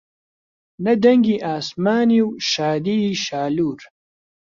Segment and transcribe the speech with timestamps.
[0.83, 3.79] نە دەنگی ئاسمانی و شادیی شالوور